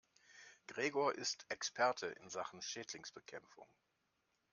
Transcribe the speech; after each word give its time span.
Gregor 0.65 1.13
ist 1.13 1.45
Experte 1.49 2.07
in 2.07 2.27
Sachen 2.27 2.59
Schädlingsbekämpfung. 2.63 3.67